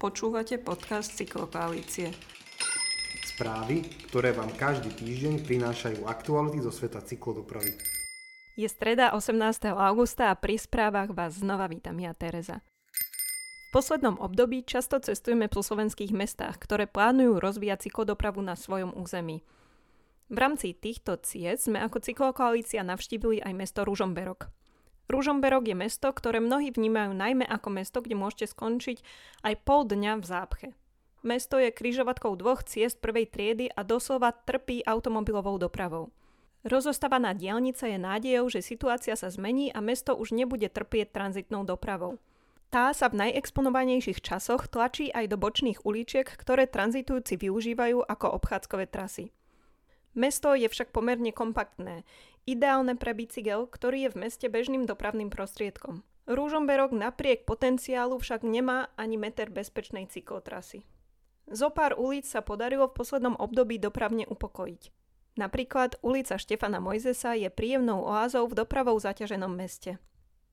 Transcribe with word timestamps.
Počúvate 0.00 0.56
podcast 0.56 1.12
Cyklokoalície. 1.12 2.08
Správy, 3.20 3.84
ktoré 4.08 4.32
vám 4.32 4.48
každý 4.56 4.96
týždeň 4.96 5.44
prinášajú 5.44 6.08
aktuality 6.08 6.64
zo 6.64 6.72
sveta 6.72 7.04
cyklodopravy. 7.04 7.76
Je 8.56 8.64
streda 8.64 9.12
18. 9.12 9.36
augusta 9.76 10.32
a 10.32 10.40
pri 10.40 10.56
správach 10.56 11.12
vás 11.12 11.36
znova 11.44 11.68
vítam 11.68 12.00
ja, 12.00 12.16
Tereza. 12.16 12.64
V 13.68 13.76
poslednom 13.76 14.16
období 14.16 14.64
často 14.64 14.96
cestujeme 15.04 15.52
po 15.52 15.60
slovenských 15.60 16.16
mestách, 16.16 16.56
ktoré 16.56 16.88
plánujú 16.88 17.36
rozvíjať 17.36 17.92
cyklodopravu 17.92 18.40
na 18.40 18.56
svojom 18.56 18.96
území. 18.96 19.44
V 20.32 20.36
rámci 20.40 20.72
týchto 20.72 21.20
ciest 21.20 21.68
sme 21.68 21.76
ako 21.76 22.00
cyklokoalícia 22.00 22.80
navštívili 22.80 23.44
aj 23.44 23.52
mesto 23.52 23.84
Ružomberok. 23.84 24.48
Ružomberok 25.10 25.66
je 25.66 25.74
mesto, 25.74 26.06
ktoré 26.06 26.38
mnohí 26.38 26.70
vnímajú 26.70 27.10
najmä 27.10 27.42
ako 27.50 27.68
mesto, 27.74 27.98
kde 27.98 28.14
môžete 28.14 28.54
skončiť 28.54 29.02
aj 29.42 29.54
pol 29.66 29.82
dňa 29.82 30.22
v 30.22 30.24
zápche. 30.24 30.68
Mesto 31.26 31.58
je 31.58 31.74
kryžovatkou 31.74 32.32
dvoch 32.38 32.62
ciest 32.64 33.02
prvej 33.02 33.28
triedy 33.28 33.66
a 33.74 33.82
doslova 33.84 34.32
trpí 34.32 34.86
automobilovou 34.86 35.58
dopravou. 35.58 36.14
Rozostávaná 36.62 37.34
diálnica 37.34 37.90
je 37.90 37.98
nádejou, 37.98 38.48
že 38.48 38.64
situácia 38.64 39.18
sa 39.18 39.28
zmení 39.28 39.74
a 39.74 39.82
mesto 39.82 40.14
už 40.14 40.32
nebude 40.32 40.70
trpieť 40.70 41.12
tranzitnou 41.12 41.66
dopravou. 41.66 42.22
Tá 42.70 42.94
sa 42.94 43.10
v 43.10 43.26
najexponovanejších 43.26 44.22
časoch 44.22 44.70
tlačí 44.70 45.10
aj 45.10 45.26
do 45.26 45.36
bočných 45.36 45.82
uličiek, 45.82 46.28
ktoré 46.28 46.70
tranzitujúci 46.70 47.34
využívajú 47.34 48.06
ako 48.06 48.26
obchádzkové 48.38 48.86
trasy. 48.86 49.34
Mesto 50.14 50.54
je 50.54 50.70
však 50.70 50.94
pomerne 50.94 51.34
kompaktné, 51.34 52.02
ideálne 52.46 52.96
pre 52.96 53.12
bicykel, 53.12 53.68
ktorý 53.68 54.08
je 54.08 54.12
v 54.12 54.20
meste 54.28 54.46
bežným 54.46 54.84
dopravným 54.84 55.28
prostriedkom. 55.28 56.04
Rúžomberok 56.30 56.94
napriek 56.94 57.42
potenciálu 57.42 58.20
však 58.20 58.46
nemá 58.46 58.92
ani 58.94 59.18
meter 59.18 59.50
bezpečnej 59.50 60.06
cyklotrasy. 60.06 60.86
Zo 61.50 61.74
pár 61.74 61.98
ulic 61.98 62.30
sa 62.30 62.46
podarilo 62.46 62.86
v 62.86 62.96
poslednom 63.02 63.34
období 63.34 63.82
dopravne 63.82 64.22
upokojiť. 64.30 64.94
Napríklad 65.34 65.98
ulica 66.06 66.38
Štefana 66.38 66.78
Mojzesa 66.78 67.34
je 67.34 67.50
príjemnou 67.50 68.06
oázou 68.06 68.46
v 68.46 68.62
dopravou 68.62 68.94
zaťaženom 68.98 69.50
meste. 69.50 69.98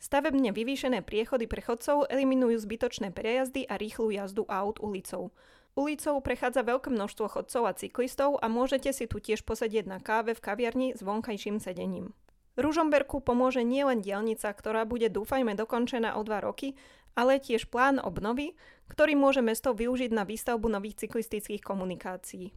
Stavebne 0.00 0.50
vyvýšené 0.50 1.04
priechody 1.04 1.44
pre 1.44 1.60
chodcov 1.60 2.08
eliminujú 2.08 2.56
zbytočné 2.64 3.12
prejazdy 3.12 3.68
a 3.68 3.76
rýchlu 3.76 4.16
jazdu 4.16 4.48
aut 4.48 4.80
ulicou. 4.80 5.30
Ulicou 5.78 6.18
prechádza 6.18 6.66
veľké 6.66 6.90
množstvo 6.90 7.26
chodcov 7.30 7.62
a 7.62 7.72
cyklistov 7.78 8.42
a 8.42 8.50
môžete 8.50 8.90
si 8.90 9.06
tu 9.06 9.22
tiež 9.22 9.46
posedieť 9.46 9.86
na 9.86 10.02
káve 10.02 10.34
v 10.34 10.42
kaviarni 10.42 10.88
s 10.98 11.00
vonkajším 11.06 11.62
sedením. 11.62 12.10
Ružomberku 12.58 13.22
pomôže 13.22 13.62
nielen 13.62 14.02
dielnica, 14.02 14.50
ktorá 14.50 14.82
bude 14.82 15.06
dúfajme 15.06 15.54
dokončená 15.54 16.18
o 16.18 16.26
dva 16.26 16.42
roky, 16.42 16.74
ale 17.14 17.38
tiež 17.38 17.70
plán 17.70 18.02
obnovy, 18.02 18.58
ktorý 18.90 19.14
môže 19.14 19.40
mesto 19.46 19.70
využiť 19.70 20.10
na 20.10 20.26
výstavbu 20.26 20.66
nových 20.66 21.06
cyklistických 21.06 21.62
komunikácií. 21.62 22.50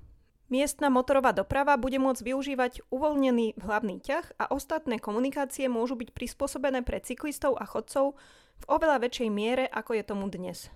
Miestna 0.49 0.89
motorová 0.89 1.33
doprava 1.33 1.77
bude 1.77 2.01
môcť 2.01 2.21
využívať 2.25 2.73
uvoľnený 2.89 3.61
hlavný 3.61 4.01
ťah 4.01 4.37
a 4.41 4.49
ostatné 4.49 4.97
komunikácie 4.97 5.69
môžu 5.69 5.97
byť 5.97 6.13
prispôsobené 6.13 6.81
pre 6.81 6.99
cyklistov 6.99 7.57
a 7.61 7.65
chodcov 7.69 8.17
v 8.61 8.65
oveľa 8.69 9.05
väčšej 9.05 9.29
miere, 9.33 9.65
ako 9.69 9.97
je 9.97 10.03
tomu 10.03 10.29
dnes 10.29 10.69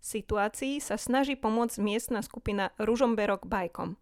situácii 0.00 0.80
sa 0.80 0.96
snaží 0.96 1.36
pomôcť 1.36 1.78
miestna 1.80 2.24
skupina 2.24 2.72
Ružomberok 2.80 3.46
Bajkom. 3.46 4.00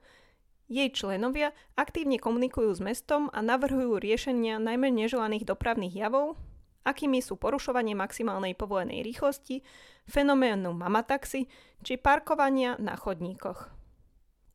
Jej 0.69 0.93
členovia 0.95 1.57
aktívne 1.75 2.21
komunikujú 2.21 2.73
s 2.77 2.81
mestom 2.81 3.33
a 3.33 3.41
navrhujú 3.41 3.99
riešenia 3.99 4.61
najmä 4.61 4.93
neželaných 4.93 5.49
dopravných 5.49 5.97
javov, 5.97 6.37
akými 6.85 7.21
sú 7.21 7.37
porušovanie 7.37 7.97
maximálnej 7.97 8.53
povolenej 8.53 9.01
rýchlosti, 9.05 9.65
fenoménu 10.09 10.73
mamataxi 10.73 11.49
či 11.85 11.95
parkovania 11.97 12.77
na 12.81 12.97
chodníkoch. 12.97 13.79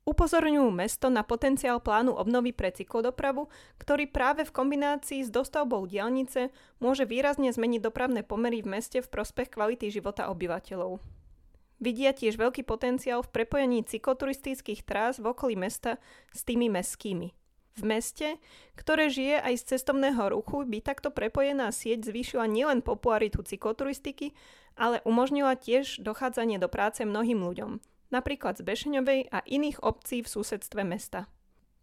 Upozorňujú 0.03 0.67
mesto 0.67 1.07
na 1.07 1.23
potenciál 1.23 1.79
plánu 1.79 2.11
obnovy 2.11 2.51
pre 2.51 2.75
cyklodopravu, 2.75 3.47
ktorý 3.79 4.11
práve 4.11 4.43
v 4.43 4.51
kombinácii 4.51 5.23
s 5.23 5.31
dostavbou 5.31 5.87
diálnice 5.87 6.51
môže 6.83 7.07
výrazne 7.07 7.47
zmeniť 7.55 7.79
dopravné 7.79 8.27
pomery 8.27 8.59
v 8.59 8.75
meste 8.75 8.99
v 8.99 9.07
prospech 9.07 9.55
kvality 9.55 9.87
života 9.95 10.27
obyvateľov. 10.27 11.22
Vidia 11.83 12.15
tiež 12.15 12.39
veľký 12.39 12.63
potenciál 12.63 13.19
v 13.27 13.43
prepojení 13.43 13.83
cykloturistických 13.83 14.87
trás 14.87 15.19
v 15.19 15.35
okolí 15.35 15.59
mesta 15.59 15.99
s 16.31 16.47
tými 16.47 16.71
mestskými. 16.71 17.35
V 17.75 17.83
meste, 17.83 18.39
ktoré 18.79 19.11
žije 19.11 19.43
aj 19.43 19.53
z 19.59 19.63
cestovného 19.75 20.31
ruchu, 20.31 20.63
by 20.63 20.79
takto 20.79 21.11
prepojená 21.11 21.75
sieť 21.75 22.07
zvýšila 22.07 22.47
nielen 22.47 22.79
popularitu 22.79 23.43
cykloturistiky, 23.43 24.31
ale 24.79 25.03
umožnila 25.03 25.59
tiež 25.59 25.99
dochádzanie 25.99 26.55
do 26.55 26.71
práce 26.71 27.03
mnohým 27.03 27.43
ľuďom, 27.43 27.83
napríklad 28.15 28.55
z 28.55 28.63
Bešeňovej 28.63 29.27
a 29.35 29.43
iných 29.43 29.83
obcí 29.83 30.23
v 30.23 30.31
susedstve 30.31 30.87
mesta. 30.87 31.27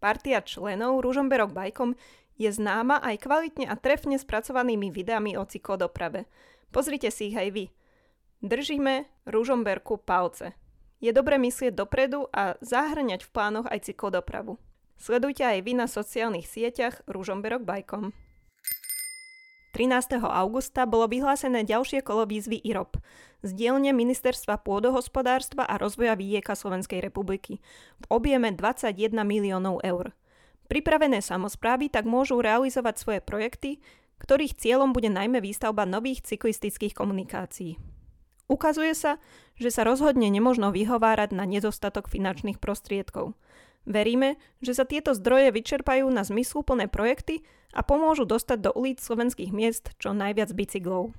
Partia 0.01 0.41
členov 0.41 1.05
Ružomberok 1.05 1.53
Bajkom 1.53 1.93
je 2.41 2.49
známa 2.49 2.97
aj 3.05 3.21
kvalitne 3.21 3.69
a 3.69 3.77
trefne 3.77 4.17
spracovanými 4.17 4.89
videami 4.89 5.37
o 5.37 5.45
cyklodoprave. 5.45 6.25
Pozrite 6.73 7.13
si 7.13 7.29
ich 7.29 7.37
aj 7.37 7.49
vy– 7.53 7.65
Držíme 8.41 9.05
Ružomberku 9.29 10.01
palce. 10.01 10.57
Je 10.97 11.13
dobre 11.13 11.37
myslieť 11.37 11.77
dopredu 11.77 12.25
a 12.33 12.57
zahrňať 12.57 13.21
v 13.21 13.29
plánoch 13.29 13.69
aj 13.69 13.93
cyklodopravu. 13.93 14.57
Sledujte 14.97 15.45
aj 15.45 15.61
vy 15.61 15.77
na 15.77 15.85
sociálnych 15.85 16.49
sieťach 16.49 17.05
Ružomberok 17.05 17.61
Bajkom. 17.61 18.17
13. 19.77 20.25
augusta 20.25 20.89
bolo 20.89 21.05
vyhlásené 21.05 21.69
ďalšie 21.69 22.01
kolo 22.01 22.25
výzvy 22.25 22.65
IROP 22.65 22.97
z 23.45 23.49
dielne 23.53 23.93
Ministerstva 23.93 24.57
pôdohospodárstva 24.65 25.61
a 25.69 25.77
rozvoja 25.77 26.17
vidieka 26.17 26.57
Slovenskej 26.57 26.97
republiky 26.97 27.61
v 28.01 28.05
objeme 28.09 28.49
21 28.49 29.21
miliónov 29.21 29.85
eur. 29.85 30.17
Pripravené 30.65 31.21
samozprávy 31.21 31.93
tak 31.93 32.09
môžu 32.09 32.41
realizovať 32.41 33.05
svoje 33.05 33.19
projekty, 33.21 33.85
ktorých 34.17 34.57
cieľom 34.57 34.97
bude 34.97 35.13
najmä 35.13 35.45
výstavba 35.45 35.85
nových 35.85 36.25
cyklistických 36.25 36.97
komunikácií. 36.97 37.90
Ukazuje 38.51 38.91
sa, 38.91 39.15
že 39.55 39.71
sa 39.71 39.87
rozhodne 39.87 40.27
nemožno 40.27 40.75
vyhovárať 40.75 41.31
na 41.31 41.47
nedostatok 41.47 42.11
finančných 42.11 42.59
prostriedkov. 42.59 43.31
Veríme, 43.87 44.35
že 44.59 44.75
sa 44.75 44.83
tieto 44.83 45.15
zdroje 45.15 45.55
vyčerpajú 45.55 46.03
na 46.11 46.27
zmysluplné 46.27 46.91
projekty 46.91 47.47
a 47.71 47.79
pomôžu 47.79 48.27
dostať 48.27 48.59
do 48.59 48.71
ulic 48.75 48.99
slovenských 48.99 49.55
miest 49.55 49.95
čo 50.03 50.11
najviac 50.11 50.51
bicyklov. 50.51 51.15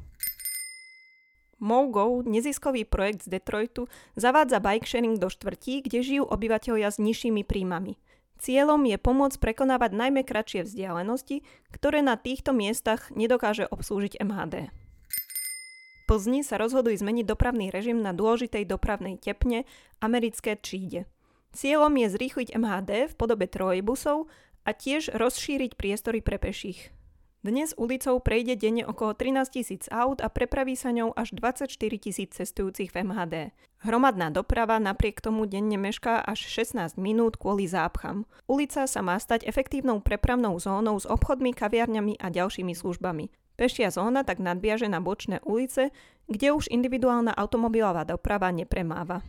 MoGo, 1.56 2.20
neziskový 2.26 2.84
projekt 2.84 3.24
z 3.24 3.38
Detroitu, 3.38 3.88
zavádza 4.12 4.60
bike 4.60 4.84
sharing 4.84 5.16
do 5.16 5.32
štvrtí, 5.32 5.88
kde 5.88 6.04
žijú 6.04 6.28
obyvateľia 6.28 6.92
s 6.92 7.00
nižšími 7.00 7.48
príjmami. 7.48 7.96
Cieľom 8.42 8.82
je 8.84 8.98
pomôcť 8.98 9.38
prekonávať 9.38 9.94
najmä 9.94 10.26
kratšie 10.26 10.66
vzdialenosti, 10.66 11.46
ktoré 11.70 12.02
na 12.02 12.18
týchto 12.18 12.50
miestach 12.50 13.08
nedokáže 13.14 13.70
obslúžiť 13.70 14.18
MHD. 14.20 14.74
Plzni 16.12 16.44
sa 16.44 16.60
rozhodujú 16.60 17.00
zmeniť 17.00 17.24
dopravný 17.24 17.72
režim 17.72 18.04
na 18.04 18.12
dôležitej 18.12 18.68
dopravnej 18.68 19.16
tepne 19.16 19.64
americké 19.96 20.60
Číde. 20.60 21.08
Cieľom 21.56 21.88
je 21.88 22.12
zrýchliť 22.12 22.52
MHD 22.52 23.08
v 23.08 23.14
podobe 23.16 23.48
trojbusov 23.48 24.28
a 24.68 24.76
tiež 24.76 25.16
rozšíriť 25.16 25.72
priestory 25.72 26.20
pre 26.20 26.36
peších. 26.36 26.92
Dnes 27.40 27.72
ulicou 27.80 28.20
prejde 28.20 28.60
denne 28.60 28.84
okolo 28.84 29.16
13 29.16 29.56
tisíc 29.56 29.88
aut 29.88 30.20
a 30.20 30.28
prepraví 30.28 30.76
sa 30.76 30.92
ňou 30.92 31.16
až 31.16 31.32
24 31.32 31.72
tisíc 31.96 32.36
cestujúcich 32.36 32.92
v 32.92 33.08
MHD. 33.08 33.34
Hromadná 33.80 34.28
doprava 34.28 34.76
napriek 34.76 35.24
tomu 35.24 35.48
denne 35.48 35.80
mešká 35.80 36.20
až 36.20 36.44
16 36.44 37.00
minút 37.00 37.40
kvôli 37.40 37.64
zápcham. 37.64 38.28
Ulica 38.44 38.84
sa 38.84 39.00
má 39.00 39.16
stať 39.16 39.48
efektívnou 39.48 40.04
prepravnou 40.04 40.60
zónou 40.60 41.00
s 41.00 41.08
obchodmi, 41.08 41.56
kaviarňami 41.56 42.20
a 42.20 42.28
ďalšími 42.28 42.76
službami. 42.76 43.32
Pešia 43.62 43.94
zóna 43.94 44.26
tak 44.26 44.42
nadviaže 44.42 44.90
na 44.90 44.98
bočné 44.98 45.38
ulice, 45.46 45.94
kde 46.26 46.50
už 46.50 46.66
individuálna 46.66 47.30
automobilová 47.30 48.02
doprava 48.02 48.50
nepremáva. 48.50 49.22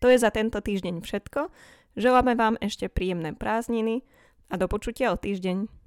To 0.00 0.08
je 0.08 0.16
za 0.16 0.32
tento 0.32 0.56
týždeň 0.56 1.04
všetko. 1.04 1.52
Želáme 2.00 2.32
vám 2.32 2.56
ešte 2.64 2.88
príjemné 2.88 3.36
prázdniny 3.36 4.00
a 4.48 4.56
do 4.56 4.72
počutia 4.72 5.12
o 5.12 5.20
týždeň. 5.20 5.68